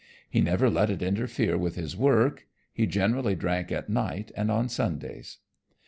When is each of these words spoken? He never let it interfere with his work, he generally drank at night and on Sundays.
He 0.27 0.41
never 0.41 0.67
let 0.67 0.89
it 0.89 1.03
interfere 1.03 1.59
with 1.59 1.75
his 1.75 1.95
work, 1.95 2.47
he 2.73 2.87
generally 2.87 3.35
drank 3.35 3.71
at 3.71 3.87
night 3.87 4.31
and 4.35 4.49
on 4.49 4.67
Sundays. 4.67 5.37